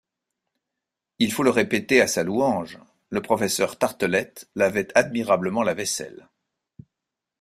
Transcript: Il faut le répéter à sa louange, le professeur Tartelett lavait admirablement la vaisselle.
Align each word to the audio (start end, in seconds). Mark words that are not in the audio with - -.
Il 1.19 1.31
faut 1.31 1.43
le 1.43 1.51
répéter 1.51 2.01
à 2.01 2.07
sa 2.07 2.23
louange, 2.23 2.79
le 3.11 3.21
professeur 3.21 3.77
Tartelett 3.77 4.49
lavait 4.55 4.87
admirablement 4.97 5.61
la 5.61 5.75
vaisselle. 5.75 6.27